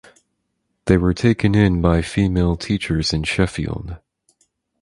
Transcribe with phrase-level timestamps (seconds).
[0.85, 3.97] They were taken in by female teachers in Sheffield.